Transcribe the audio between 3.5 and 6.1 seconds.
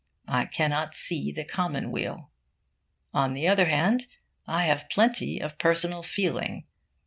hand, I have plenty of personal